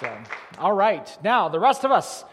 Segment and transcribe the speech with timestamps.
[0.00, 0.18] So,
[0.58, 1.18] all right.
[1.22, 2.24] Now, the rest of us,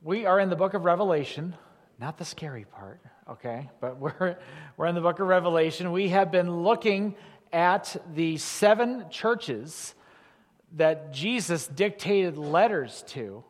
[0.00, 1.56] we are in the book of Revelation,
[1.98, 3.68] not the scary part, okay?
[3.80, 4.36] But we're,
[4.76, 5.90] we're in the book of Revelation.
[5.90, 7.16] We have been looking
[7.52, 9.92] at the seven churches
[10.76, 13.42] that Jesus dictated letters to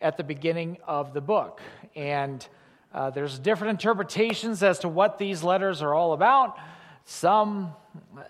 [0.00, 1.60] at the beginning of the book.
[1.96, 2.46] And
[2.94, 6.56] uh, there's different interpretations as to what these letters are all about.
[7.04, 7.74] Some,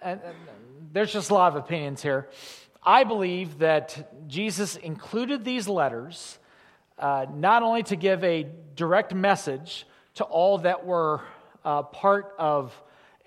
[0.01, 0.37] and, and
[0.95, 2.31] there's just a lot of opinions here.
[2.83, 6.39] I believe that Jesus included these letters
[6.99, 11.21] uh, not only to give a direct message to all that were
[11.65, 12.75] uh, part of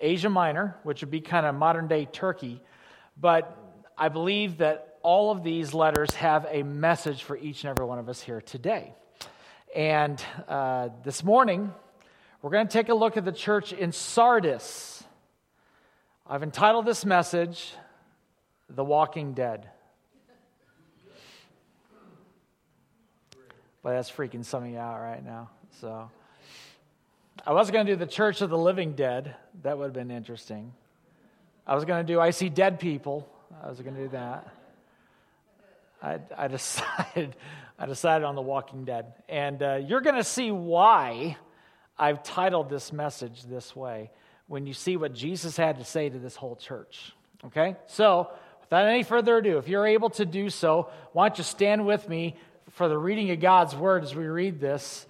[0.00, 2.60] Asia Minor, which would be kind of modern day Turkey,
[3.20, 3.56] but
[3.96, 7.98] I believe that all of these letters have a message for each and every one
[7.98, 8.92] of us here today.
[9.74, 11.72] And uh, this morning,
[12.42, 15.04] we're going to take a look at the church in Sardis.
[16.26, 17.74] I've entitled this message,
[18.68, 19.68] The Walking Dead.
[23.82, 25.50] But that's freaking some of you out right now.
[25.80, 26.10] So
[27.46, 29.36] I was going to do the Church of the Living Dead.
[29.62, 30.72] That would have been interesting.
[31.66, 33.28] I was going to do I See Dead People.
[33.62, 34.48] I was going to do that.
[36.02, 37.36] I, I decided
[37.78, 39.12] I decided on The Walking Dead.
[39.28, 41.36] And uh, you're going to see why
[41.98, 44.10] I've titled this message this way
[44.46, 47.12] when you see what Jesus had to say to this whole church.
[47.46, 47.76] Okay?
[47.86, 48.30] So,
[48.74, 52.08] without any further ado, if you're able to do so, why don't you stand with
[52.08, 52.34] me
[52.70, 55.06] for the reading of God's word as we read this.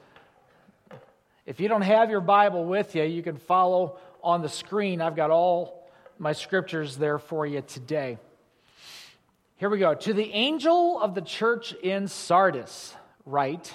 [1.47, 5.01] If you don't have your Bible with you, you can follow on the screen.
[5.01, 8.19] I've got all my scriptures there for you today.
[9.57, 9.95] Here we go.
[9.95, 13.73] To the angel of the church in Sardis, write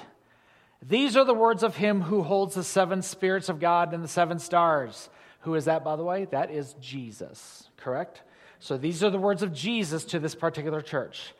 [0.88, 4.08] These are the words of him who holds the seven spirits of God and the
[4.08, 5.10] seven stars.
[5.40, 6.26] Who is that, by the way?
[6.26, 8.22] That is Jesus, correct?
[8.60, 11.34] So these are the words of Jesus to this particular church.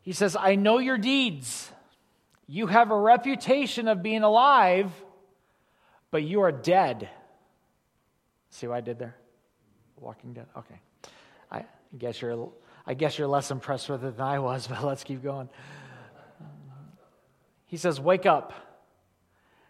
[0.00, 1.70] He says, I know your deeds.
[2.46, 4.90] You have a reputation of being alive,
[6.10, 7.08] but you are dead.
[8.50, 9.16] See what I did there?
[9.98, 10.46] Walking dead.
[10.56, 10.80] Okay.
[11.50, 11.64] I
[11.96, 12.50] guess you're
[12.86, 15.48] I guess you're less impressed with it than I was, but let's keep going.
[17.66, 18.52] He says, Wake up,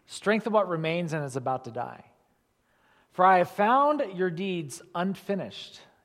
[0.07, 2.05] strengthen what remains and is about to die.
[3.13, 5.81] For I have found your deeds unfinished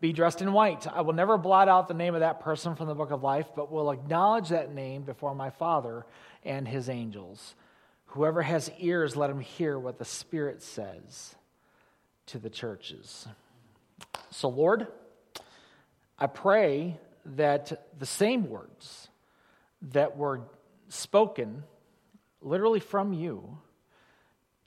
[0.00, 0.86] be dressed in white.
[0.86, 3.46] I will never blot out the name of that person from the book of life,
[3.56, 6.04] but will acknowledge that name before my Father
[6.44, 7.54] and his angels.
[8.06, 11.34] Whoever has ears, let him hear what the Spirit says
[12.26, 13.26] to the churches.
[14.30, 14.86] So, Lord,
[16.18, 19.08] I pray that the same words
[19.92, 20.42] that were
[20.88, 21.64] spoken
[22.40, 23.58] literally from you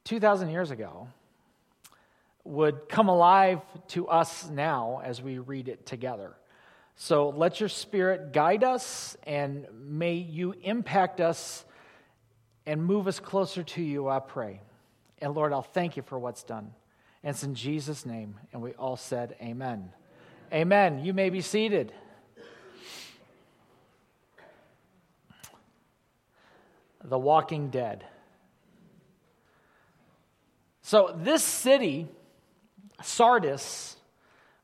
[0.03, 1.07] 2,000 years ago
[2.47, 6.33] would come alive to us now as we read it together.
[6.95, 11.65] So let your spirit guide us and may you impact us
[12.65, 14.61] and move us closer to you, I pray.
[15.19, 16.73] And Lord, I'll thank you for what's done.
[17.23, 18.39] And it's in Jesus' name.
[18.53, 19.91] And we all said, Amen.
[20.53, 21.03] Amen.
[21.03, 21.91] You may be seated.
[27.03, 28.05] The Walking Dead.
[30.81, 32.07] So, this city,
[33.01, 33.95] Sardis,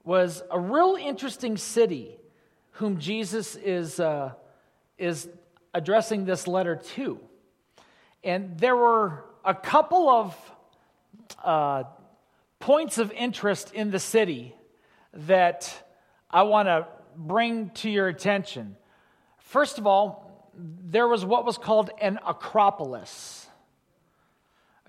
[0.04, 2.18] was a real interesting city
[2.72, 4.34] whom Jesus is, uh,
[4.98, 5.30] is
[5.74, 7.20] addressing this letter to.
[8.24, 10.52] And there were a couple of
[11.44, 11.84] uh,
[12.60, 14.56] points of interest in the city
[15.14, 15.72] that
[16.30, 18.76] I want to bring to your attention.
[19.40, 23.48] First of all, there was what was called an acropolis.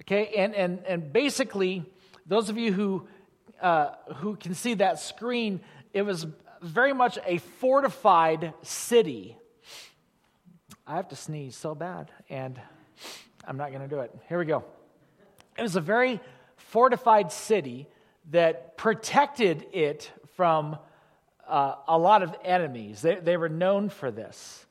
[0.01, 1.85] Okay, and, and, and basically,
[2.27, 3.07] those of you who,
[3.65, 5.59] uh, who can see that screen,
[5.95, 6.27] it was
[6.61, 9.39] very much a fortified city.
[10.87, 12.61] I have to sneeze so bad, and
[13.49, 14.15] I'm not going to do it.
[14.29, 14.65] Here we go.
[15.57, 16.21] It was a very
[16.57, 17.89] fortified city
[18.31, 20.77] that protected it from
[21.49, 23.01] uh, a lot of enemies.
[23.01, 24.67] They, they were known for this.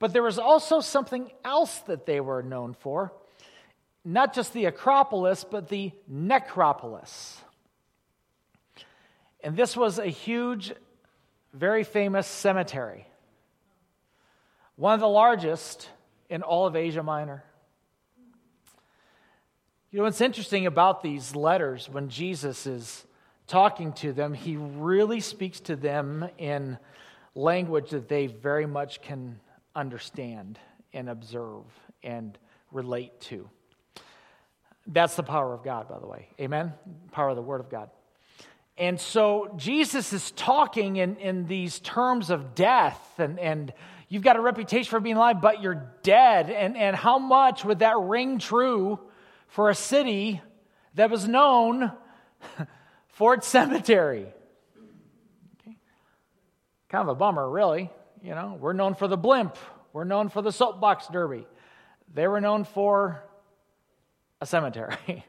[0.00, 3.12] But there was also something else that they were known for
[4.04, 7.40] not just the Acropolis, but the necropolis.
[9.42, 10.72] And this was a huge,
[11.52, 13.06] very famous cemetery,
[14.76, 15.88] one of the largest
[16.30, 17.44] in all of Asia Minor.
[19.90, 23.04] You know, what's interesting about these letters when Jesus is
[23.46, 26.78] talking to them, he really speaks to them in
[27.34, 29.38] language that they very much can
[29.74, 30.58] understand
[30.94, 31.64] and observe
[32.02, 32.38] and
[32.70, 33.48] relate to.
[34.86, 36.28] That's the power of God, by the way.
[36.40, 36.72] Amen?
[37.10, 37.90] Power of the Word of God.
[38.78, 43.72] And so Jesus is talking in, in these terms of death, and, and
[44.08, 46.50] you've got a reputation for being alive, but you're dead.
[46.50, 48.98] And, and how much would that ring true
[49.48, 50.40] for a city
[50.94, 51.92] that was known
[53.08, 54.26] for its cemetery?
[55.60, 55.76] Okay.
[56.88, 57.90] Kind of a bummer, really.
[58.22, 59.56] You know, we're known for the blimp,
[59.92, 61.46] we're known for the soapbox derby.
[62.14, 63.22] They were known for
[64.40, 65.24] a cemetery.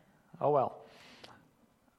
[0.40, 0.85] oh well.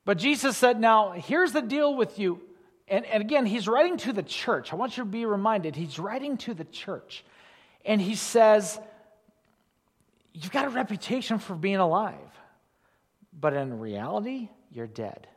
[0.08, 2.40] But Jesus said, Now, here's the deal with you.
[2.88, 4.72] And, and again, he's writing to the church.
[4.72, 7.26] I want you to be reminded, he's writing to the church.
[7.84, 8.80] And he says,
[10.32, 12.16] You've got a reputation for being alive,
[13.38, 15.28] but in reality, you're dead.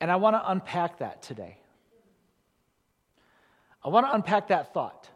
[0.00, 1.58] And I want to unpack that today.
[3.82, 5.08] I want to unpack that thought.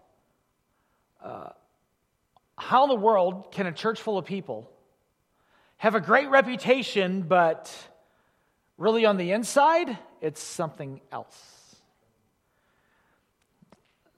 [1.22, 1.50] Uh,
[2.56, 4.68] how in the world can a church full of people
[5.78, 7.72] have a great reputation, but
[8.76, 11.76] really on the inside, it's something else.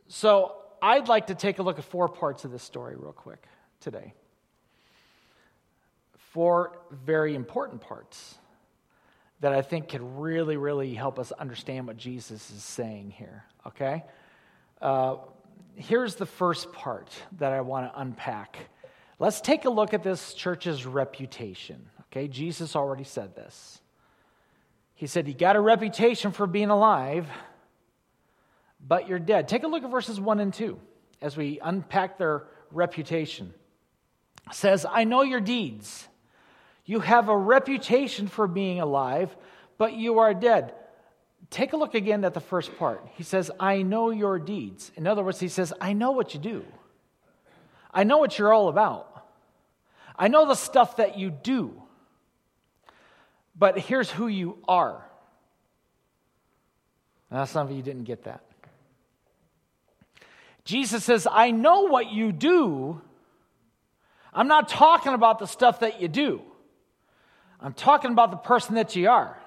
[0.08, 3.46] So I'd like to take a look at four parts of this story real quick
[3.80, 4.14] today.
[6.32, 8.36] Four very important parts
[9.40, 14.04] that I think could really, really help us understand what Jesus is saying here, okay?
[14.80, 15.16] Uh,
[15.74, 18.69] here's the first part that I want to unpack
[19.20, 21.90] Let's take a look at this church's reputation.
[22.06, 23.80] Okay, Jesus already said this.
[24.94, 27.28] He said, You got a reputation for being alive,
[28.84, 29.46] but you're dead.
[29.46, 30.80] Take a look at verses 1 and 2
[31.20, 33.52] as we unpack their reputation.
[34.48, 36.08] It says, I know your deeds.
[36.86, 39.36] You have a reputation for being alive,
[39.76, 40.72] but you are dead.
[41.50, 43.06] Take a look again at the first part.
[43.16, 44.90] He says, I know your deeds.
[44.96, 46.64] In other words, he says, I know what you do.
[47.92, 49.09] I know what you're all about.
[50.20, 51.82] I know the stuff that you do,
[53.58, 55.02] but here's who you are.
[57.30, 58.44] Now, some of you didn't get that.
[60.66, 63.00] Jesus says, I know what you do.
[64.34, 66.42] I'm not talking about the stuff that you do.
[67.58, 69.38] I'm talking about the person that you are.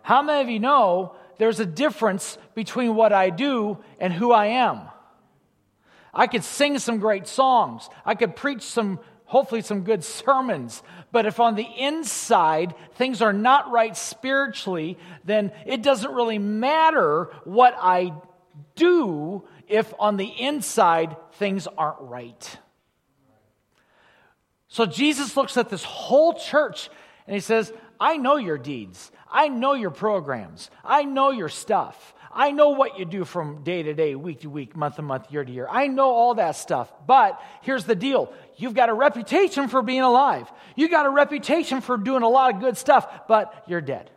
[0.00, 4.46] How many of you know there's a difference between what I do and who I
[4.46, 4.80] am?
[6.14, 7.90] I could sing some great songs.
[8.06, 10.82] I could preach some hopefully some good sermons.
[11.12, 17.30] But if on the inside things are not right spiritually, then it doesn't really matter
[17.44, 18.12] what I
[18.74, 22.58] do if on the inside things aren't right.
[24.68, 26.88] So Jesus looks at this whole church
[27.26, 29.10] and he says, I know your deeds.
[29.30, 30.70] I know your programs.
[30.84, 32.14] I know your stuff.
[32.36, 35.32] I know what you do from day to day, week to week, month to month,
[35.32, 35.66] year to year.
[35.70, 36.92] I know all that stuff.
[37.06, 41.80] But here's the deal you've got a reputation for being alive, you got a reputation
[41.80, 44.10] for doing a lot of good stuff, but you're dead.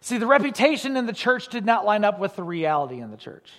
[0.00, 3.18] See, the reputation in the church did not line up with the reality in the
[3.18, 3.52] church.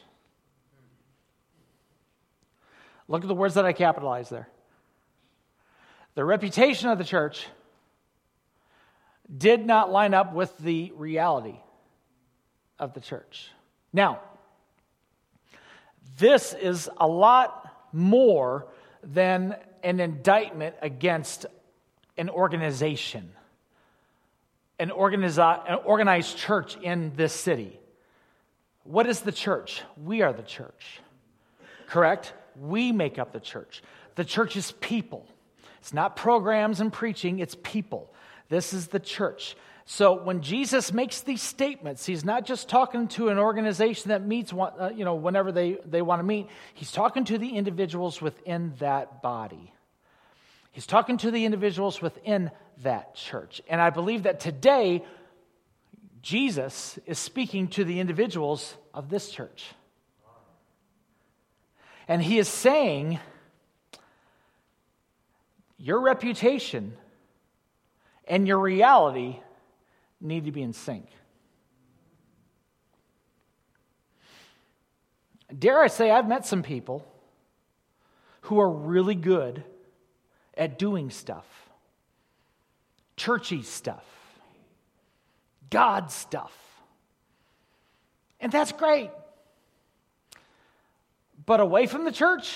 [3.07, 4.49] Look at the words that I capitalized there.
[6.15, 7.45] The reputation of the church
[9.36, 11.59] did not line up with the reality
[12.79, 13.50] of the church.
[13.93, 14.19] Now,
[16.17, 18.67] this is a lot more
[19.03, 21.45] than an indictment against
[22.17, 23.31] an organization,
[24.77, 27.79] an, organizi- an organized church in this city.
[28.83, 29.81] What is the church?
[30.03, 31.00] We are the church,
[31.88, 32.33] correct?
[32.59, 33.81] We make up the church.
[34.15, 35.25] The church is people.
[35.79, 38.13] It's not programs and preaching, it's people.
[38.50, 39.56] This is the church.
[39.86, 44.53] So when Jesus makes these statements, he's not just talking to an organization that meets
[44.53, 46.48] uh, you know, whenever they, they want to meet.
[46.75, 49.74] He's talking to the individuals within that body.
[50.72, 52.51] He's talking to the individuals within
[52.84, 53.62] that church.
[53.68, 55.03] And I believe that today,
[56.22, 59.65] Jesus is speaking to the individuals of this church.
[62.08, 63.20] And he is saying,
[65.77, 66.94] Your reputation
[68.29, 69.39] and your reality
[70.21, 71.07] need to be in sync.
[75.57, 77.03] Dare I say, I've met some people
[78.41, 79.63] who are really good
[80.55, 81.45] at doing stuff,
[83.17, 84.05] churchy stuff,
[85.71, 86.53] God stuff.
[88.39, 89.09] And that's great.
[91.45, 92.55] But away from the church,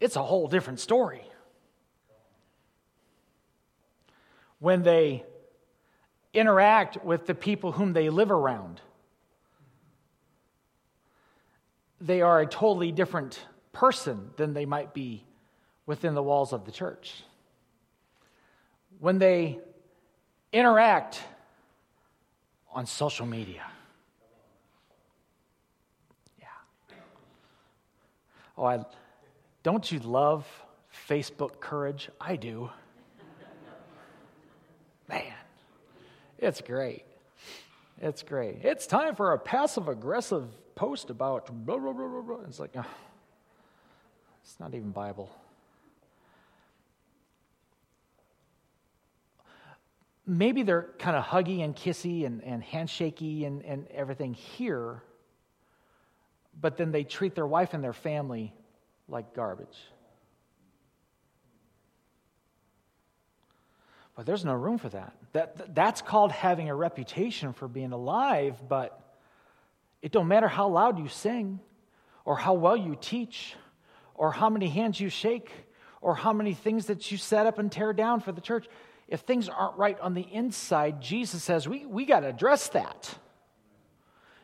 [0.00, 1.22] it's a whole different story.
[4.60, 5.24] When they
[6.32, 8.80] interact with the people whom they live around,
[12.00, 15.24] they are a totally different person than they might be
[15.86, 17.24] within the walls of the church.
[18.98, 19.58] When they
[20.52, 21.20] interact
[22.72, 23.64] on social media.
[26.38, 26.46] Yeah.
[28.56, 28.84] Oh, I
[29.62, 30.46] don't you love
[31.08, 32.08] Facebook courage?
[32.20, 32.70] I do.
[35.10, 35.24] Man,
[36.38, 37.04] it's great.
[38.00, 38.60] It's great.
[38.62, 42.44] It's time for a passive aggressive post about blah, blah, blah, blah, blah.
[42.46, 42.86] It's like, oh,
[44.42, 45.28] it's not even Bible.
[50.26, 55.02] Maybe they're kind of huggy and kissy and, and handshakey and, and everything here,
[56.58, 58.54] but then they treat their wife and their family
[59.08, 59.76] like garbage.
[64.16, 65.14] But there's no room for that.
[65.32, 65.74] that.
[65.74, 69.00] That's called having a reputation for being alive, but
[70.02, 71.60] it don't matter how loud you sing,
[72.24, 73.54] or how well you teach,
[74.14, 75.50] or how many hands you shake,
[76.00, 78.66] or how many things that you set up and tear down for the church.
[79.08, 83.18] If things aren't right on the inside, Jesus says we, we got to address that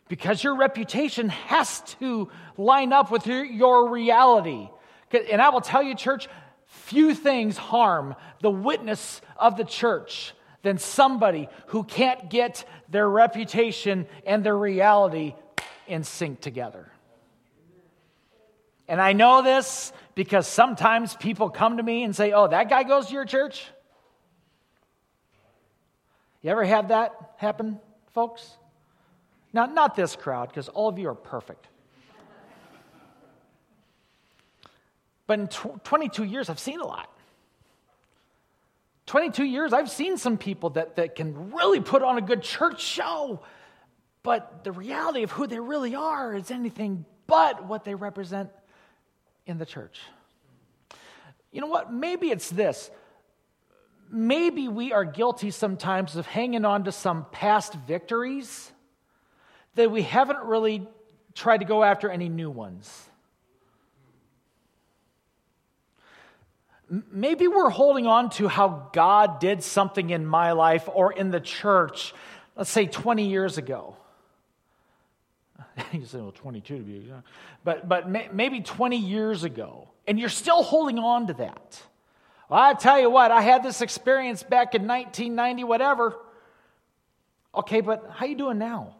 [0.09, 4.69] because your reputation has to line up with your, your reality.
[5.31, 6.29] And I will tell you, church,
[6.67, 14.07] few things harm the witness of the church than somebody who can't get their reputation
[14.25, 15.35] and their reality
[15.87, 16.91] in sync together.
[18.89, 22.83] And I know this because sometimes people come to me and say, Oh, that guy
[22.83, 23.67] goes to your church?
[26.43, 27.81] You ever had that happen,
[28.13, 28.49] folks?
[29.53, 31.67] Now, not this crowd, because all of you are perfect.
[35.27, 37.11] But in tw- 22 years, I've seen a lot.
[39.07, 42.83] 22 years, I've seen some people that, that can really put on a good church
[42.83, 43.41] show,
[44.23, 48.51] but the reality of who they really are is anything but what they represent
[49.47, 50.01] in the church.
[51.53, 51.93] You know what?
[51.93, 52.91] Maybe it's this.
[54.11, 58.73] Maybe we are guilty sometimes of hanging on to some past victories
[59.75, 60.87] that we haven't really
[61.35, 63.09] tried to go after any new ones.
[66.89, 71.41] Maybe we're holding on to how God did something in my life or in the
[71.41, 72.15] church,
[72.55, 73.97] let's say 20 years ago.
[75.93, 77.27] you say, well, 22 to be, exact.
[77.65, 81.83] but, but maybe 20 years ago, and you're still holding on to that.
[82.49, 86.17] Well, I tell you what, I had this experience back in 1990, whatever.
[87.55, 88.95] Okay, but how you doing now?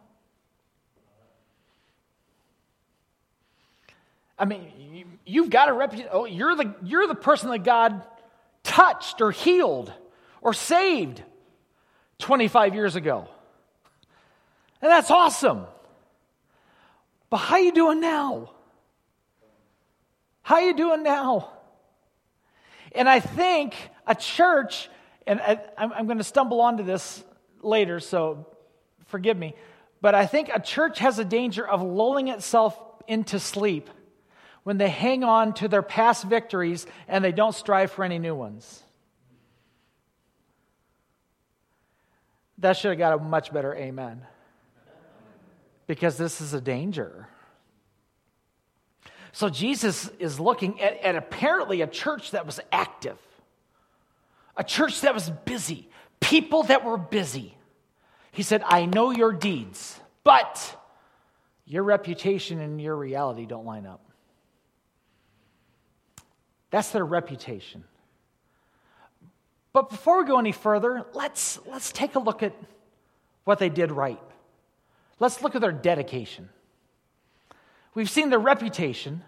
[4.39, 6.09] I mean, you've got a reputation.
[6.11, 8.03] Oh, you're the, you're the person that God
[8.63, 9.91] touched or healed
[10.41, 11.23] or saved
[12.19, 13.27] 25 years ago.
[14.81, 15.65] And that's awesome.
[17.29, 18.51] But how you doing now?
[20.43, 21.51] How you doing now?
[22.93, 23.75] And I think
[24.05, 24.89] a church,
[25.25, 27.23] and I, I'm going to stumble onto this
[27.61, 28.47] later, so
[29.07, 29.55] forgive me,
[29.99, 33.89] but I think a church has a danger of lulling itself into sleep
[34.67, 38.35] when they hang on to their past victories and they don't strive for any new
[38.35, 38.83] ones.
[42.57, 44.27] That should have got a much better amen.
[45.87, 47.29] Because this is a danger.
[49.31, 53.17] So Jesus is looking at, at apparently a church that was active,
[54.57, 57.55] a church that was busy, people that were busy.
[58.33, 60.77] He said, I know your deeds, but
[61.65, 64.01] your reputation and your reality don't line up.
[66.71, 67.83] That's their reputation.
[69.73, 72.53] But before we go any further, let's, let's take a look at
[73.43, 74.19] what they did right.
[75.19, 76.49] Let's look at their dedication.
[77.93, 79.23] We've seen their reputation,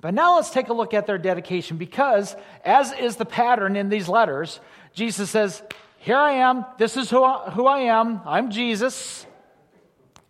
[0.00, 3.88] but now let's take a look at their dedication because, as is the pattern in
[3.88, 4.60] these letters,
[4.94, 5.62] Jesus says,
[5.98, 6.64] Here I am.
[6.78, 8.20] This is who I, who I am.
[8.24, 9.26] I'm Jesus.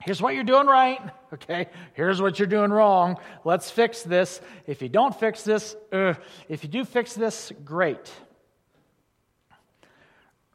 [0.00, 1.00] Here's what you're doing right.
[1.32, 3.18] Okay, here's what you're doing wrong.
[3.44, 4.40] Let's fix this.
[4.66, 6.14] If you don't fix this, uh,
[6.48, 8.10] if you do fix this, great.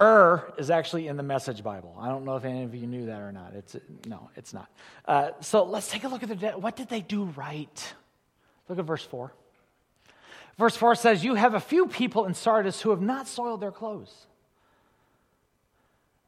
[0.01, 1.95] Er is actually in the Message Bible.
[1.99, 3.53] I don't know if any of you knew that or not.
[3.53, 3.75] It's
[4.07, 4.67] no, it's not.
[5.05, 7.93] Uh, so let's take a look at the what did they do right.
[8.67, 9.31] Look at verse four.
[10.57, 13.71] Verse four says, "You have a few people in Sardis who have not soiled their
[13.71, 14.25] clothes.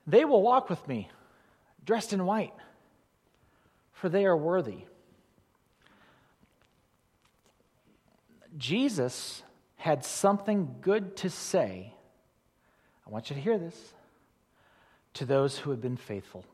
[0.06, 1.10] They will walk with me,
[1.84, 2.54] dressed in white."
[3.96, 4.86] For they are worthy.
[8.58, 9.42] Jesus
[9.78, 11.94] had something good to say.
[13.08, 13.94] I want you to hear this
[15.16, 16.46] to those who have been faithful.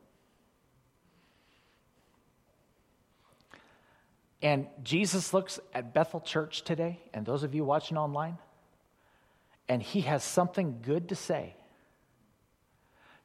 [4.40, 8.38] And Jesus looks at Bethel Church today, and those of you watching online,
[9.68, 11.54] and he has something good to say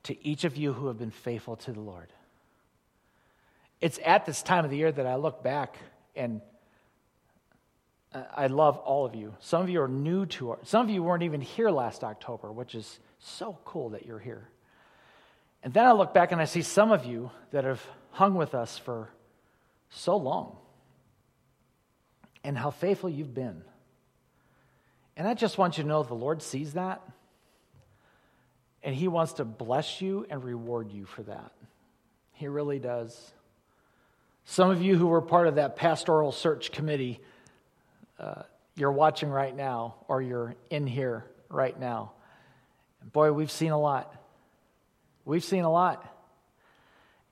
[0.03, 2.13] to each of you who have been faithful to the Lord.
[3.79, 5.77] It's at this time of the year that I look back
[6.15, 6.41] and
[8.35, 9.35] I love all of you.
[9.39, 12.51] Some of you are new to our, some of you weren't even here last October,
[12.51, 14.49] which is so cool that you're here.
[15.63, 18.55] And then I look back and I see some of you that have hung with
[18.55, 19.09] us for
[19.89, 20.57] so long
[22.43, 23.61] and how faithful you've been.
[25.15, 27.01] And I just want you to know the Lord sees that,
[28.83, 31.51] and He wants to bless you and reward you for that.
[32.33, 33.33] He really does.
[34.49, 37.19] Some of you who were part of that pastoral search committee,
[38.17, 38.43] uh,
[38.77, 42.13] you're watching right now, or you're in here right now.
[43.11, 44.15] Boy, we've seen a lot.
[45.25, 46.01] We've seen a lot.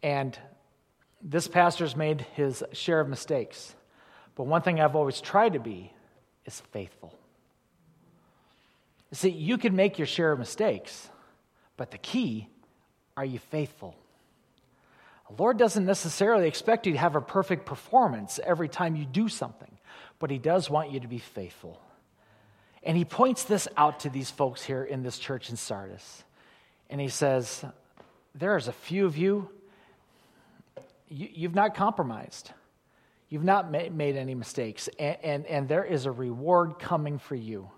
[0.03, 0.37] And
[1.21, 3.73] this pastor's made his share of mistakes.
[4.35, 5.93] But one thing I've always tried to be
[6.45, 7.17] is faithful.
[9.13, 11.09] See, you can make your share of mistakes,
[11.77, 12.49] but the key
[13.15, 13.95] are you faithful?
[15.29, 19.27] The Lord doesn't necessarily expect you to have a perfect performance every time you do
[19.27, 19.71] something,
[20.19, 21.81] but He does want you to be faithful.
[22.83, 26.23] And He points this out to these folks here in this church in Sardis.
[26.89, 27.65] And He says,
[28.35, 29.49] There's a few of you,
[31.07, 32.51] you have not compromised.
[33.27, 37.69] You've not made any mistakes, and, and, and there is a reward coming for you.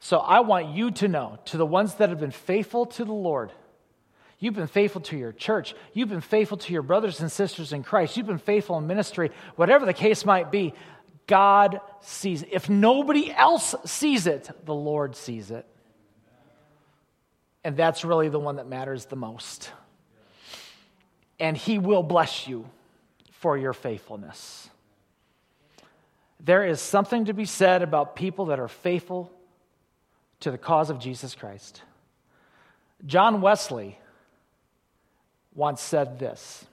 [0.00, 3.12] So I want you to know, to the ones that have been faithful to the
[3.12, 3.52] Lord,
[4.38, 7.82] you've been faithful to your church, you've been faithful to your brothers and sisters in
[7.82, 10.74] Christ, you've been faithful in ministry, whatever the case might be,
[11.26, 12.48] God sees it.
[12.52, 15.66] If nobody else sees it, the Lord sees it.
[17.62, 19.70] And that's really the one that matters the most.
[21.38, 22.68] And He will bless you
[23.32, 24.70] for your faithfulness.
[26.40, 29.30] There is something to be said about people that are faithful
[30.40, 31.82] to the cause of Jesus Christ.
[33.04, 33.98] John Wesley
[35.58, 36.64] once said this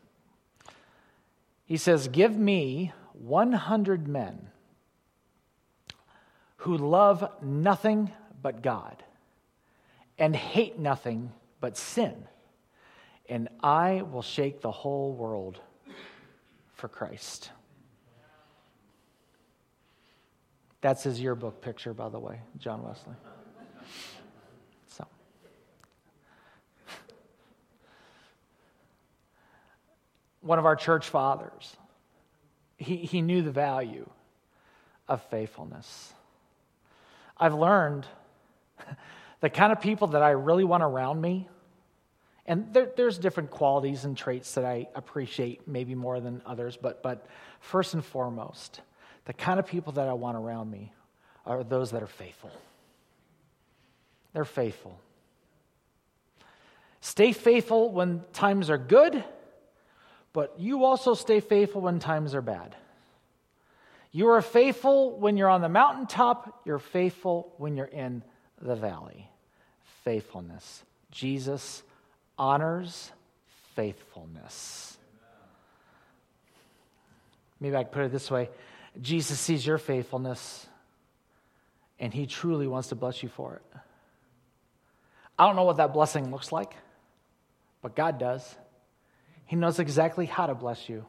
[1.66, 4.50] He says, Give me 100 men
[6.58, 9.04] who love nothing but God
[10.20, 12.28] and hate nothing but sin,
[13.28, 15.60] and I will shake the whole world
[16.76, 17.50] for Christ.
[20.82, 23.16] That's his yearbook picture, by the way, John Wesley.
[30.46, 31.76] One of our church fathers,
[32.78, 34.10] he, he knew the value
[35.08, 36.14] of faithfulness.
[37.38, 38.06] I've learned
[39.42, 41.48] the kind of people that I really want around me
[42.48, 47.02] and there, there's different qualities and traits that I appreciate maybe more than others, but,
[47.02, 47.26] but
[47.60, 48.82] first and foremost,
[49.26, 50.94] the kind of people that I want around me
[51.46, 52.52] are those that are faithful.
[54.34, 55.00] They're faithful.
[57.02, 59.24] Stay faithful when times are good,
[60.36, 62.76] but you also stay faithful when times are bad.
[64.12, 68.22] You are faithful when you're on the mountaintop, you're faithful when you're in
[68.62, 69.30] the valley.
[70.04, 70.84] Faithfulness.
[71.10, 71.84] Jesus
[72.38, 73.14] honors
[73.76, 74.98] faithfulness.
[77.62, 78.50] Maybe I could put it this way
[79.02, 80.68] Jesus sees your faithfulness,
[81.98, 83.80] and he truly wants to bless you for it.
[85.40, 86.76] I don't know what that blessing looks like,
[87.82, 88.54] but God does.
[89.46, 91.06] He knows exactly how to bless you.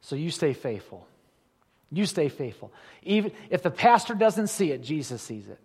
[0.00, 1.06] So you stay faithful.
[1.90, 2.72] You stay faithful.
[3.02, 5.58] Even if the pastor doesn't see it, Jesus sees it.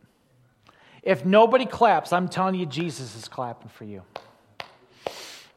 [1.03, 4.03] If nobody claps, I'm telling you, Jesus is clapping for you.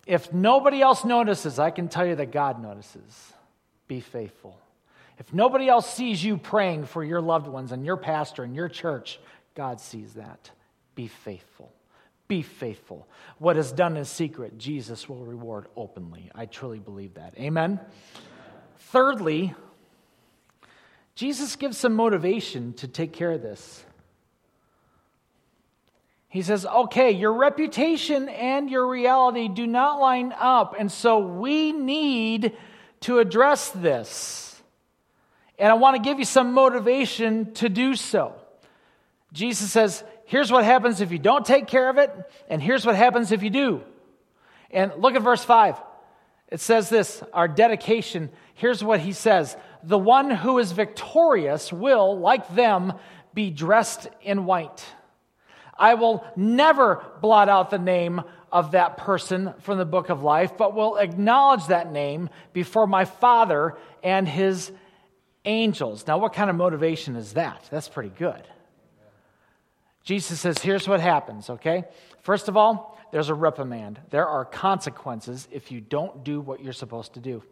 [0.06, 3.32] If nobody else notices, I can tell you that God notices.
[3.88, 4.58] Be faithful.
[5.18, 8.68] If nobody else sees you praying for your loved ones and your pastor and your
[8.68, 9.20] church,
[9.54, 10.50] God sees that.
[10.94, 11.72] Be faithful.
[12.34, 13.06] Be faithful.
[13.38, 16.32] What is done in secret, Jesus will reward openly.
[16.34, 17.32] I truly believe that.
[17.38, 17.78] Amen.
[18.90, 19.54] Thirdly,
[21.14, 23.84] Jesus gives some motivation to take care of this.
[26.28, 30.74] He says, okay, your reputation and your reality do not line up.
[30.76, 32.56] And so we need
[33.02, 34.60] to address this.
[35.56, 38.34] And I want to give you some motivation to do so.
[39.32, 42.10] Jesus says, here's what happens if you don't take care of it,
[42.48, 43.82] and here's what happens if you do.
[44.70, 45.80] And look at verse 5.
[46.48, 48.30] It says this our dedication.
[48.54, 52.92] Here's what he says The one who is victorious will, like them,
[53.32, 54.84] be dressed in white.
[55.76, 60.56] I will never blot out the name of that person from the book of life,
[60.56, 64.70] but will acknowledge that name before my Father and his
[65.44, 66.06] angels.
[66.06, 67.66] Now, what kind of motivation is that?
[67.70, 68.42] That's pretty good.
[70.04, 71.84] Jesus says, here's what happens, okay?
[72.20, 73.98] First of all, there's a reprimand.
[74.10, 77.42] There are consequences if you don't do what you're supposed to do.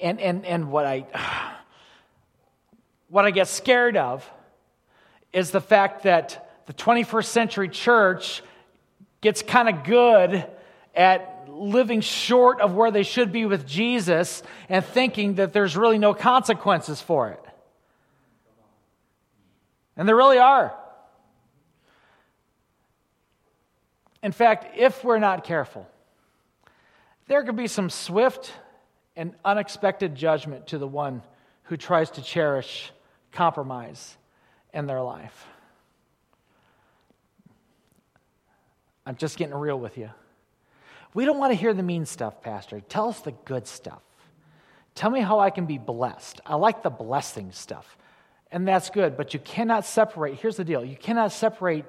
[0.00, 1.04] And, and, and what, I,
[3.08, 4.28] what I get scared of
[5.32, 8.42] is the fact that the 21st century church
[9.20, 10.46] gets kind of good
[10.94, 15.98] at living short of where they should be with Jesus and thinking that there's really
[15.98, 17.44] no consequences for it.
[19.96, 20.74] And there really are.
[24.22, 25.86] In fact, if we're not careful,
[27.26, 28.52] there could be some swift
[29.16, 31.22] and unexpected judgment to the one
[31.64, 32.92] who tries to cherish
[33.32, 34.16] compromise
[34.74, 35.46] in their life.
[39.06, 40.10] I'm just getting real with you.
[41.14, 42.80] We don't want to hear the mean stuff, Pastor.
[42.80, 44.02] Tell us the good stuff.
[44.94, 46.40] Tell me how I can be blessed.
[46.44, 47.96] I like the blessing stuff.
[48.52, 50.34] And that's good, but you cannot separate.
[50.34, 51.84] Here's the deal you cannot separate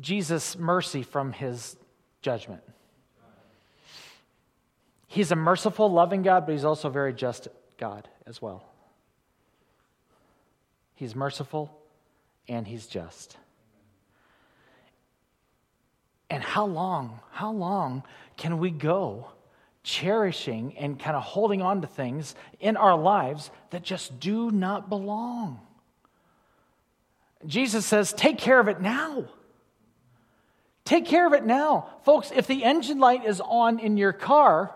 [0.00, 1.76] Jesus' mercy from his
[2.22, 2.62] judgment.
[5.06, 8.64] He's a merciful, loving God, but he's also a very just God as well.
[10.94, 11.70] He's merciful
[12.48, 13.36] and he's just.
[16.28, 18.02] And how long, how long
[18.36, 19.30] can we go
[19.84, 24.88] cherishing and kind of holding on to things in our lives that just do not
[24.88, 25.60] belong?
[27.46, 29.26] Jesus says, take care of it now.
[30.86, 31.88] Take care of it now.
[32.04, 34.72] Folks, if the engine light is on in your car,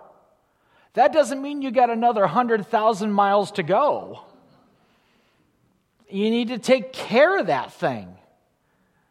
[0.94, 4.20] that doesn't mean you got another 100,000 miles to go.
[6.10, 8.12] You need to take care of that thing.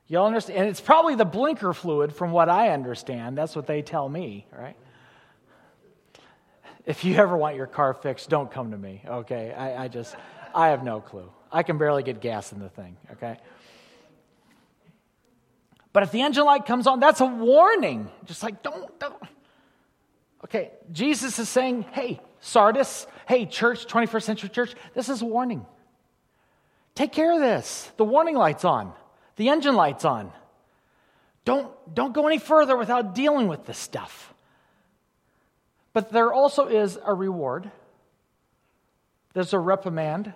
[0.07, 0.59] Y'all understand?
[0.59, 3.37] And it's probably the blinker fluid, from what I understand.
[3.37, 4.75] That's what they tell me, right?
[6.85, 9.53] If you ever want your car fixed, don't come to me, okay?
[9.53, 10.17] I, I just,
[10.53, 11.31] I have no clue.
[11.49, 13.37] I can barely get gas in the thing, okay?
[15.91, 18.09] But if the engine light comes on, that's a warning.
[18.25, 19.15] Just like, don't, don't.
[20.43, 25.65] Okay, Jesus is saying, hey, Sardis, hey, church, 21st century church, this is a warning.
[26.95, 27.91] Take care of this.
[27.97, 28.93] The warning light's on
[29.39, 30.33] the engine light's on.
[31.45, 34.33] Don't, don't go any further without dealing with this stuff.
[35.93, 37.71] But there also is a reward.
[39.33, 40.33] There's a reprimand.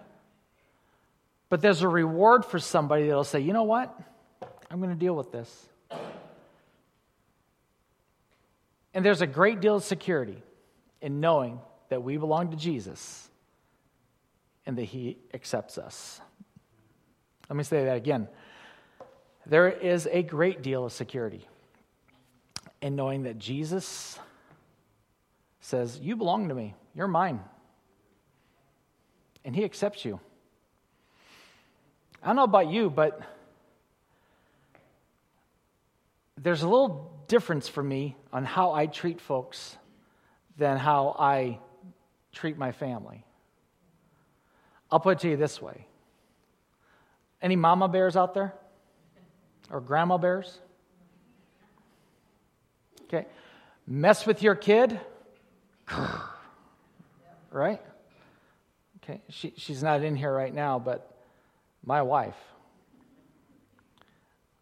[1.50, 3.94] But there's a reward for somebody that'll say, you know what?
[4.74, 5.70] I'm going to deal with this.
[8.96, 10.42] And there's a great deal of security
[11.00, 11.60] in knowing
[11.90, 13.30] that we belong to Jesus
[14.66, 16.20] and that He accepts us.
[17.50, 18.28] Let me say that again.
[19.46, 21.48] There is a great deal of security
[22.82, 24.18] in knowing that Jesus
[25.62, 27.42] says, You belong to me, you're mine.
[29.46, 30.20] And he accepts you.
[32.24, 33.22] I don't know about you, but
[36.44, 39.76] there's a little difference for me on how I treat folks
[40.58, 41.60] than how I
[42.32, 43.26] treat my family.
[44.92, 45.88] I'll put it to you this way.
[47.42, 48.54] Any mama bears out there?
[49.74, 50.60] or grandma bears?
[53.04, 53.26] Okay.
[53.88, 55.00] Mess with your kid?
[57.52, 57.82] right?
[59.04, 59.22] Okay.
[59.30, 61.18] She, she's not in here right now, but
[61.84, 62.38] my wife,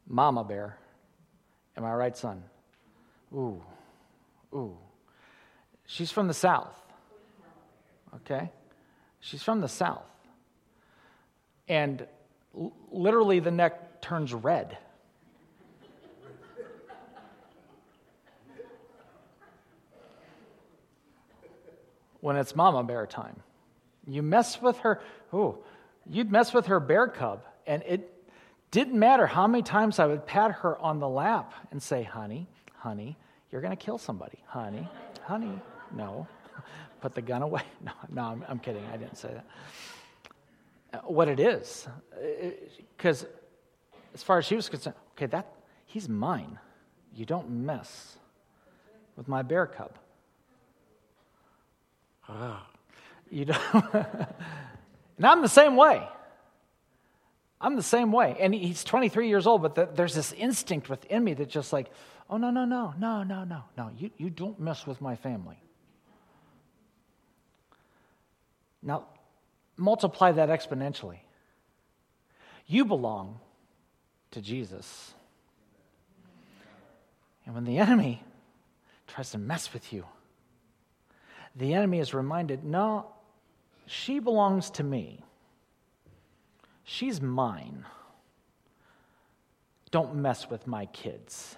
[0.07, 0.77] Mama Bear.
[1.77, 2.43] Am I right, son?
[3.33, 3.61] Ooh.
[4.53, 4.77] Ooh.
[5.85, 6.75] She's from the South.
[8.15, 8.49] Okay?
[9.19, 10.03] She's from the South.
[11.67, 12.05] And
[12.57, 14.77] l- literally the neck turns red.
[22.21, 23.35] when it's mama bear time.
[24.07, 25.01] You mess with her,
[25.33, 25.57] ooh,
[26.09, 28.10] you'd mess with her bear cub, and it
[28.71, 32.47] didn't matter how many times I would pat her on the lap and say, honey,
[32.77, 33.17] honey,
[33.51, 34.39] you're going to kill somebody.
[34.47, 34.87] Honey,
[35.23, 35.59] honey,
[35.93, 36.25] no.
[37.01, 37.63] Put the gun away.
[37.83, 38.83] No, no I'm, I'm kidding.
[38.93, 39.45] I didn't say that.
[40.93, 41.87] Uh, what it is,
[42.97, 43.25] because
[44.13, 45.47] as far as she was concerned, okay, that
[45.85, 46.59] he's mine.
[47.13, 48.17] You don't mess
[49.17, 49.97] with my bear cub.
[52.29, 52.65] Ah.
[53.29, 53.59] You know?
[55.17, 56.07] and I'm the same way.
[57.61, 58.35] I'm the same way.
[58.39, 61.91] And he's 23 years old, but the, there's this instinct within me that's just like,
[62.29, 63.91] oh, no, no, no, no, no, no, no.
[63.97, 65.61] You, you don't mess with my family.
[68.81, 69.05] Now,
[69.77, 71.19] multiply that exponentially.
[72.65, 73.39] You belong
[74.31, 75.13] to Jesus.
[77.45, 78.23] And when the enemy
[79.07, 80.05] tries to mess with you,
[81.55, 83.07] the enemy is reminded no,
[83.85, 85.23] she belongs to me.
[86.83, 87.85] She's mine.
[89.91, 91.57] Don't mess with my kids.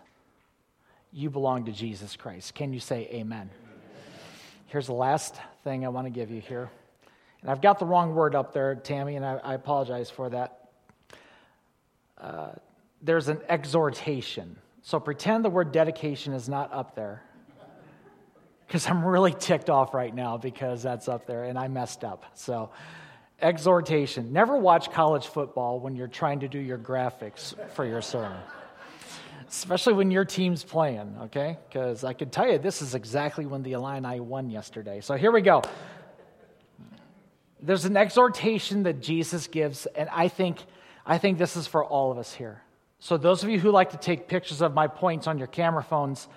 [1.11, 2.55] You belong to Jesus Christ.
[2.55, 3.49] Can you say amen?
[4.67, 6.69] Here's the last thing I want to give you here.
[7.41, 10.69] And I've got the wrong word up there, Tammy, and I, I apologize for that.
[12.17, 12.51] Uh,
[13.01, 14.55] there's an exhortation.
[14.81, 17.21] So pretend the word dedication is not up there.
[18.65, 22.25] Because I'm really ticked off right now because that's up there and I messed up.
[22.33, 22.71] So,
[23.43, 24.33] exhortation.
[24.33, 28.39] Never watch college football when you're trying to do your graphics for your sermon
[29.53, 31.59] especially when your team's playing, okay?
[31.69, 34.99] Because I can tell you this is exactly when the Illini won yesterday.
[34.99, 35.61] So here we go.
[37.61, 40.57] There's an exhortation that Jesus gives, and I think,
[41.05, 42.63] I think this is for all of us here.
[42.99, 45.83] So, those of you who like to take pictures of my points on your camera
[45.83, 46.27] phones,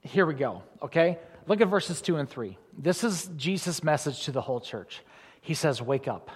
[0.00, 1.18] here we go, okay?
[1.46, 2.58] Look at verses 2 and 3.
[2.76, 5.02] This is Jesus' message to the whole church.
[5.40, 6.30] He says, Wake up,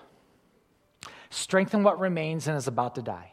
[1.31, 3.33] strengthen what remains and is about to die.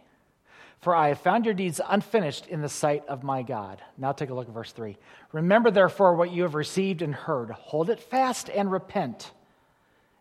[0.79, 3.81] For I have found your deeds unfinished in the sight of my God.
[3.97, 4.97] Now take a look at verse 3.
[5.33, 7.49] Remember, therefore, what you have received and heard.
[7.49, 9.31] Hold it fast and repent.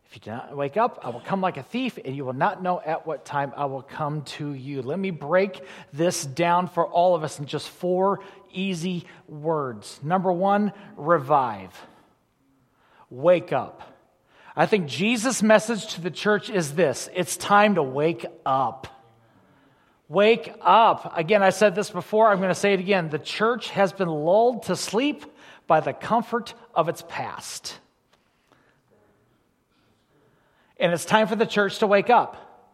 [0.06, 2.32] If you do not wake up, I will come like a thief, and you will
[2.32, 4.80] not know at what time I will come to you.
[4.80, 5.60] Let me break
[5.92, 10.00] this down for all of us in just four easy words.
[10.02, 11.78] Number one, revive.
[13.10, 13.97] Wake up.
[14.58, 18.88] I think Jesus' message to the church is this it's time to wake up.
[20.08, 21.16] Wake up.
[21.16, 23.08] Again, I said this before, I'm going to say it again.
[23.08, 25.24] The church has been lulled to sleep
[25.68, 27.78] by the comfort of its past.
[30.80, 32.66] And it's time for the church to wake up.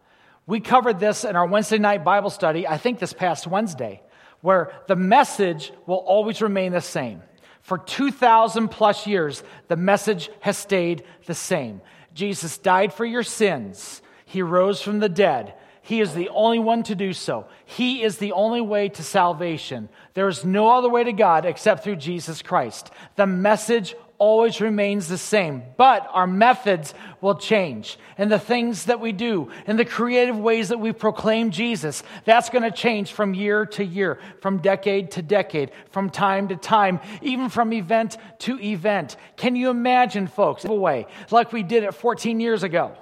[0.47, 4.01] We covered this in our Wednesday night Bible study, I think this past Wednesday,
[4.41, 7.21] where the message will always remain the same.
[7.65, 11.81] For 2,000 plus years, the message has stayed the same.
[12.13, 14.03] Jesus died for your sins.
[14.27, 15.55] He rose from the dead.
[15.81, 17.47] He is the only one to do so.
[17.65, 19.89] He is the only way to salvation.
[20.13, 22.91] There is no other way to God except through Jesus Christ.
[23.17, 27.99] The message always remains the same, but our methods will change.
[28.17, 32.51] And the things that we do, and the creative ways that we proclaim Jesus, that's
[32.51, 37.01] going to change from year to year, from decade to decade, from time to time,
[37.23, 39.17] even from event to event.
[39.37, 42.97] Can you imagine, folks, way like we did it 14 years ago?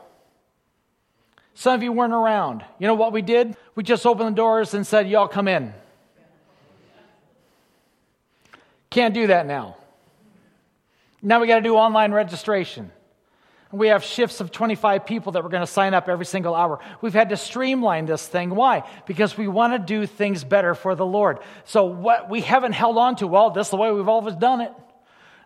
[1.54, 2.64] Some of you weren't around.
[2.78, 3.56] You know what we did?
[3.74, 5.74] We just opened the doors and said, Y'all come in.
[8.88, 9.76] Can't do that now.
[11.22, 12.90] Now we got to do online registration.
[13.70, 16.78] We have shifts of 25 people that we're going to sign up every single hour.
[17.00, 18.50] We've had to streamline this thing.
[18.50, 18.86] Why?
[19.06, 21.38] Because we want to do things better for the Lord.
[21.64, 24.60] So what we haven't held on to, well, this is the way we've always done
[24.60, 24.72] it.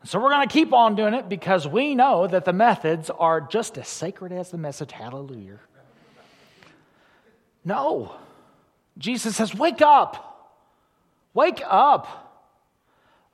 [0.04, 3.40] So we're going to keep on doing it because we know that the methods are
[3.40, 4.90] just as sacred as the message.
[4.90, 5.60] Hallelujah.
[7.64, 8.12] No.
[8.98, 10.54] Jesus says, Wake up.
[11.32, 12.25] Wake up.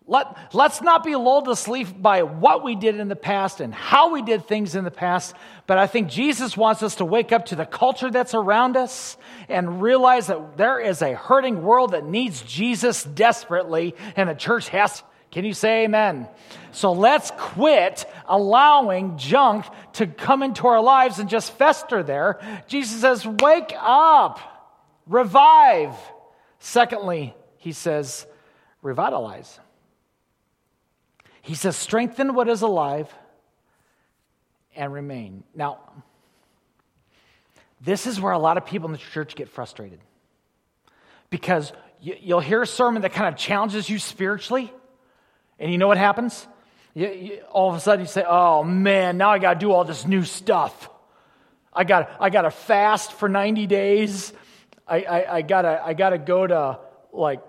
[0.06, 3.72] Let, let's not be lulled to sleep by what we did in the past and
[3.72, 5.34] how we did things in the past,
[5.66, 9.16] but I think Jesus wants us to wake up to the culture that's around us
[9.48, 14.68] and realize that there is a hurting world that needs Jesus desperately, and the church
[14.70, 15.02] has.
[15.30, 16.28] Can you say amen?
[16.72, 22.38] So let's quit allowing junk to come into our lives and just fester there.
[22.66, 24.40] Jesus says, Wake up,
[25.06, 25.94] revive.
[26.58, 28.26] Secondly, he says,
[28.82, 29.58] revitalize.
[31.42, 33.12] He says, strengthen what is alive
[34.74, 35.42] and remain.
[35.54, 35.80] Now,
[37.80, 39.98] this is where a lot of people in the church get frustrated
[41.30, 44.72] because you'll hear a sermon that kind of challenges you spiritually,
[45.58, 46.46] and you know what happens?
[46.94, 49.72] You, you, all of a sudden you say, oh man, now I got to do
[49.72, 50.90] all this new stuff.
[51.72, 54.32] I got I got to fast for 90 days.
[54.86, 56.78] I, I, I got to I gotta go to
[57.12, 57.40] like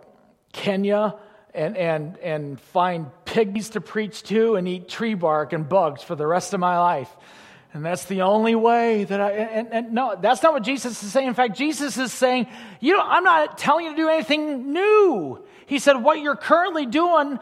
[0.54, 1.16] Kenya
[1.54, 6.16] and, and, and find pigs to preach to and eat tree bark and bugs for
[6.16, 7.10] the rest of my life.
[7.74, 11.12] And that's the only way that I, and, and, no, that's not what Jesus is
[11.12, 11.28] saying.
[11.28, 12.46] In fact, Jesus is saying,
[12.80, 15.44] you know, I'm not telling you to do anything new.
[15.66, 17.40] He said, what you're currently doing,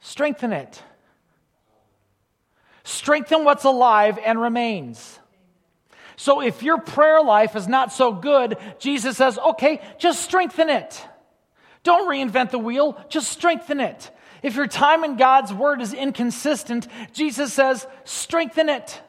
[0.00, 0.82] strengthen it.
[2.82, 5.18] Strengthen what's alive and remains.
[6.16, 11.02] So if your prayer life is not so good, Jesus says, okay, just strengthen it.
[11.82, 14.10] Don't reinvent the wheel, just strengthen it.
[14.44, 19.00] If your time in God's word is inconsistent, Jesus says, strengthen it.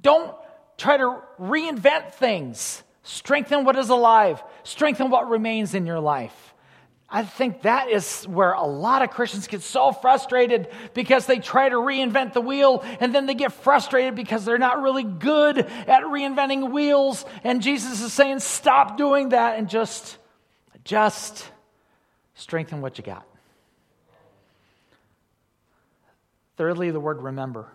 [0.00, 0.32] Don't
[0.78, 2.84] try to reinvent things.
[3.02, 6.54] Strengthen what is alive, strengthen what remains in your life.
[7.10, 11.68] I think that is where a lot of Christians get so frustrated because they try
[11.68, 16.04] to reinvent the wheel and then they get frustrated because they're not really good at
[16.04, 17.24] reinventing wheels.
[17.42, 20.16] And Jesus is saying, stop doing that and just,
[20.84, 21.44] just
[22.34, 23.26] strengthen what you got.
[26.56, 27.68] Thirdly, the word remember.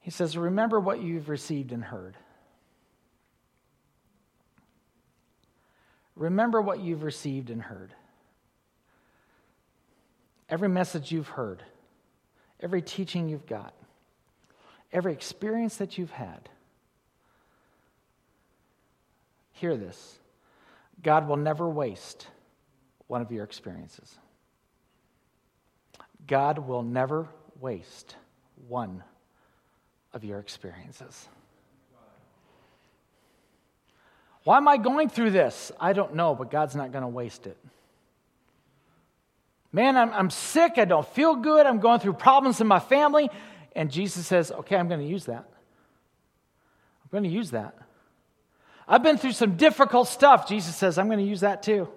[0.00, 2.16] He says, Remember what you've received and heard.
[6.14, 7.94] Remember what you've received and heard.
[10.48, 11.62] Every message you've heard,
[12.60, 13.72] every teaching you've got,
[14.92, 16.48] every experience that you've had.
[19.52, 20.18] Hear this
[21.02, 22.26] God will never waste
[23.06, 24.14] one of your experiences.
[26.26, 27.28] God will never
[27.60, 28.16] waste
[28.68, 29.02] one
[30.12, 31.28] of your experiences.
[34.44, 35.70] Why am I going through this?
[35.78, 37.56] I don't know, but God's not going to waste it.
[39.72, 40.74] Man, I'm, I'm sick.
[40.76, 41.64] I don't feel good.
[41.64, 43.30] I'm going through problems in my family.
[43.74, 45.44] And Jesus says, okay, I'm going to use that.
[47.04, 47.74] I'm going to use that.
[48.86, 50.48] I've been through some difficult stuff.
[50.48, 51.88] Jesus says, I'm going to use that too.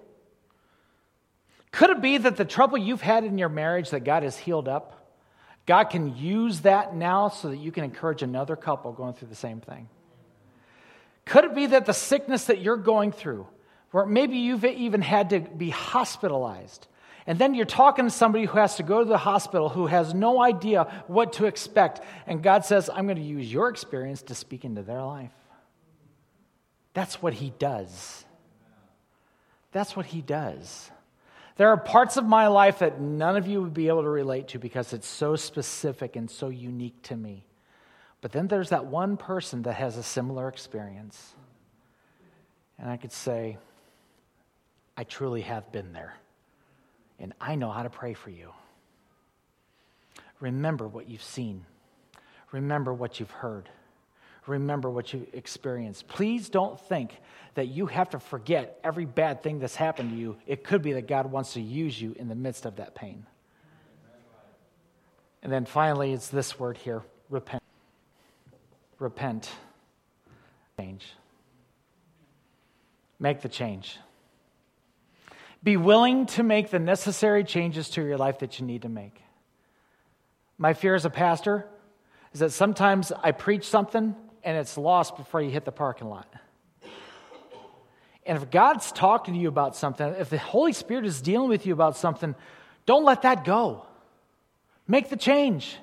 [1.72, 4.68] Could it be that the trouble you've had in your marriage that God has healed
[4.68, 4.96] up,
[5.66, 9.34] God can use that now so that you can encourage another couple going through the
[9.34, 9.88] same thing?
[11.24, 13.46] Could it be that the sickness that you're going through,
[13.90, 16.86] where maybe you've even had to be hospitalized,
[17.26, 20.14] and then you're talking to somebody who has to go to the hospital who has
[20.14, 24.36] no idea what to expect, and God says, I'm going to use your experience to
[24.36, 25.32] speak into their life?
[26.94, 28.24] That's what He does.
[29.72, 30.90] That's what He does.
[31.56, 34.48] There are parts of my life that none of you would be able to relate
[34.48, 37.44] to because it's so specific and so unique to me.
[38.20, 41.34] But then there's that one person that has a similar experience.
[42.78, 43.56] And I could say,
[44.96, 46.16] I truly have been there.
[47.18, 48.52] And I know how to pray for you.
[50.40, 51.64] Remember what you've seen,
[52.52, 53.70] remember what you've heard,
[54.46, 56.08] remember what you experienced.
[56.08, 57.18] Please don't think
[57.54, 60.36] that you have to forget every bad thing that's happened to you.
[60.46, 63.26] It could be that God wants to use you in the midst of that pain.
[65.42, 67.62] And then finally, it's this word here repent
[68.98, 69.50] repent,
[70.78, 71.06] change.
[73.18, 73.98] Make the change.
[75.62, 79.20] Be willing to make the necessary changes to your life that you need to make.
[80.58, 81.66] My fear as a pastor
[82.32, 84.14] is that sometimes I preach something
[84.46, 86.32] and it's lost before you hit the parking lot.
[88.24, 91.66] And if God's talking to you about something, if the Holy Spirit is dealing with
[91.66, 92.34] you about something,
[92.86, 93.84] don't let that go.
[94.86, 95.76] Make the change.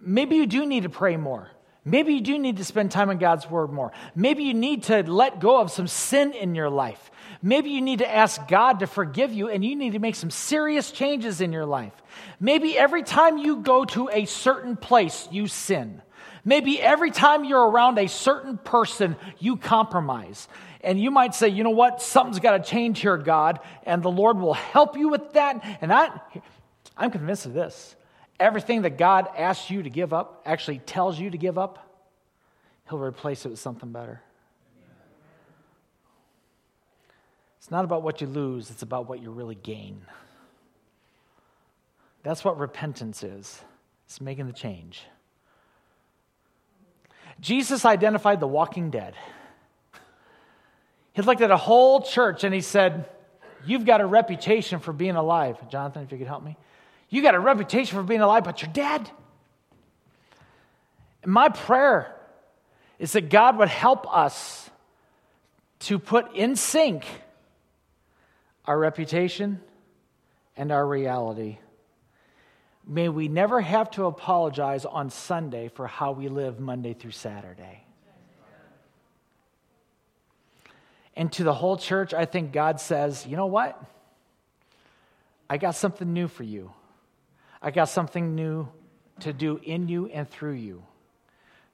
[0.00, 1.50] Maybe you do need to pray more.
[1.84, 3.92] Maybe you do need to spend time in God's Word more.
[4.14, 7.10] Maybe you need to let go of some sin in your life.
[7.42, 10.30] Maybe you need to ask God to forgive you and you need to make some
[10.30, 11.92] serious changes in your life.
[12.38, 16.02] Maybe every time you go to a certain place, you sin.
[16.44, 20.48] Maybe every time you're around a certain person, you compromise.
[20.80, 22.00] And you might say, you know what?
[22.00, 23.60] Something's got to change here, God.
[23.84, 25.78] And the Lord will help you with that.
[25.80, 26.10] And I,
[26.96, 27.96] I'm convinced of this.
[28.38, 31.82] Everything that God asks you to give up, actually tells you to give up,
[32.88, 34.22] He'll replace it with something better.
[37.58, 40.02] It's not about what you lose, it's about what you really gain.
[42.22, 43.60] That's what repentance is
[44.06, 45.02] it's making the change.
[47.40, 49.14] Jesus identified the walking dead.
[51.12, 53.08] He looked at a whole church and he said,
[53.64, 55.56] You've got a reputation for being alive.
[55.70, 56.56] Jonathan, if you could help me.
[57.08, 59.10] You got a reputation for being alive, but you're dead.
[61.22, 62.14] And my prayer
[62.98, 64.70] is that God would help us
[65.80, 67.04] to put in sync
[68.64, 69.60] our reputation
[70.56, 71.58] and our reality.
[72.86, 77.82] May we never have to apologize on Sunday for how we live Monday through Saturday.
[81.16, 83.82] And to the whole church, I think God says, you know what?
[85.48, 86.72] I got something new for you.
[87.60, 88.68] I got something new
[89.20, 90.82] to do in you and through you.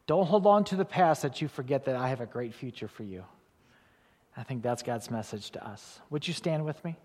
[0.06, 2.88] Don't hold on to the past that you forget that I have a great future
[2.88, 3.24] for you.
[4.36, 6.00] I think that's God's message to us.
[6.10, 6.96] Would you stand with me?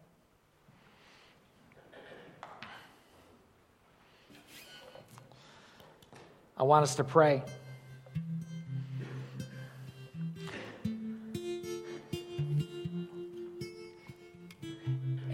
[6.58, 7.44] I want us to pray.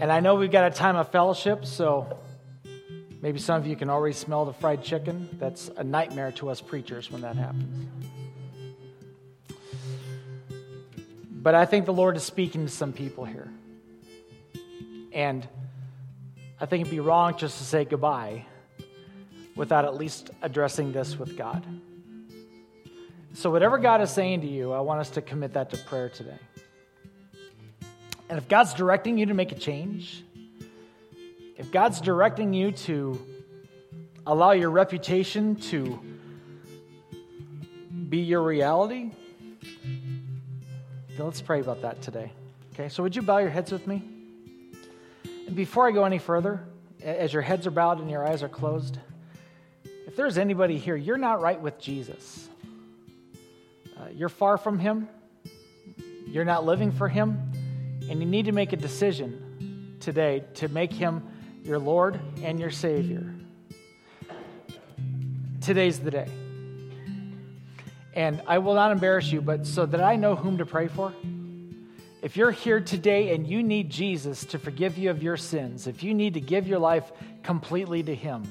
[0.00, 2.18] And I know we've got a time of fellowship, so
[3.24, 5.30] Maybe some of you can already smell the fried chicken.
[5.38, 7.88] That's a nightmare to us preachers when that happens.
[11.30, 13.50] But I think the Lord is speaking to some people here.
[15.10, 15.48] And
[16.60, 18.44] I think it'd be wrong just to say goodbye
[19.56, 21.64] without at least addressing this with God.
[23.34, 26.08] So, whatever God is saying to you, I want us to commit that to prayer
[26.08, 26.38] today.
[28.28, 30.24] And if God's directing you to make a change,
[31.56, 33.20] if God's directing you to
[34.26, 36.00] allow your reputation to
[38.08, 39.10] be your reality,
[39.82, 42.32] then let's pray about that today.
[42.72, 44.02] Okay, so would you bow your heads with me?
[45.46, 46.64] And before I go any further,
[47.02, 48.98] as your heads are bowed and your eyes are closed,
[50.14, 52.48] if there's anybody here, you're not right with Jesus.
[53.98, 55.08] Uh, you're far from Him.
[56.28, 57.50] You're not living for Him.
[58.08, 61.26] And you need to make a decision today to make Him
[61.64, 63.34] your Lord and your Savior.
[65.60, 66.28] Today's the day.
[68.14, 71.12] And I will not embarrass you, but so that I know whom to pray for,
[72.22, 76.04] if you're here today and you need Jesus to forgive you of your sins, if
[76.04, 77.10] you need to give your life
[77.42, 78.44] completely to Him,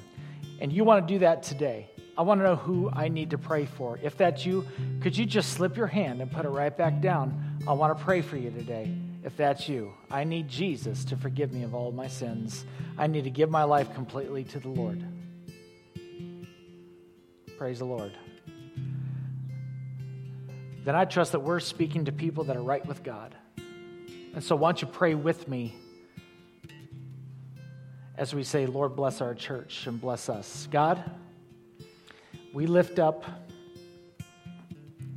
[0.64, 3.38] and you want to do that today, I want to know who I need to
[3.38, 4.00] pray for.
[4.02, 4.66] If that's you,
[5.02, 7.60] could you just slip your hand and put it right back down?
[7.68, 8.96] I want to pray for you today.
[9.26, 12.66] If that's you, I need Jesus to forgive me of all of my sins.
[12.98, 15.04] I need to give my life completely to the Lord.
[17.58, 18.18] Praise the Lord.
[20.86, 23.36] Then I trust that we're speaking to people that are right with God.
[24.34, 25.76] And so, why don't you pray with me
[28.16, 30.68] as we say, Lord, bless our church and bless us.
[30.72, 31.04] God,
[32.54, 33.26] we lift up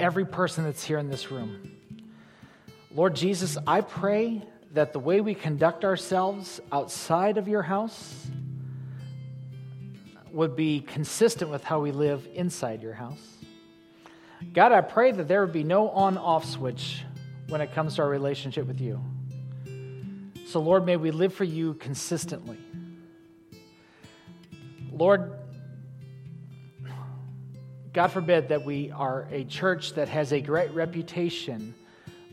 [0.01, 1.73] every person that's here in this room.
[2.95, 4.43] Lord Jesus, I pray
[4.73, 8.27] that the way we conduct ourselves outside of your house
[10.33, 13.37] would be consistent with how we live inside your house.
[14.53, 17.03] God, I pray that there would be no on off switch
[17.49, 19.03] when it comes to our relationship with you.
[20.47, 22.59] So, Lord, may we live for you consistently.
[24.97, 25.33] Lord,
[27.93, 31.75] God forbid that we are a church that has a great reputation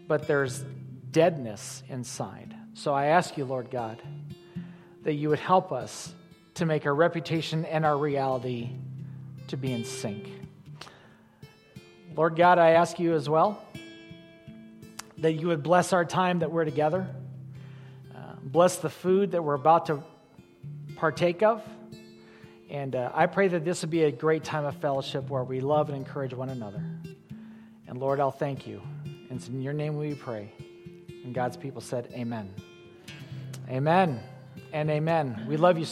[0.07, 0.63] but there's
[1.11, 2.55] deadness inside.
[2.73, 4.01] So I ask you, Lord God,
[5.03, 6.13] that you would help us
[6.55, 8.69] to make our reputation and our reality
[9.47, 10.29] to be in sync.
[12.15, 13.63] Lord God, I ask you as well
[15.17, 17.07] that you would bless our time that we're together,
[18.15, 20.03] uh, bless the food that we're about to
[20.95, 21.63] partake of.
[22.73, 25.61] And uh, I pray that this would be a great time of fellowship where we
[25.61, 26.83] love and encourage one another.
[27.87, 28.81] And Lord, I'll thank you.
[29.05, 30.51] And it's in your name we pray.
[31.23, 32.51] And God's people said, Amen.
[33.69, 34.19] Amen
[34.73, 35.45] and amen.
[35.47, 35.85] We love you.